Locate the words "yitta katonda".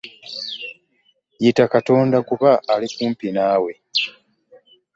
1.41-2.17